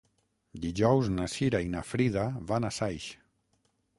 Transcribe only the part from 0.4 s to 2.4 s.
Dijous na Cira i na Frida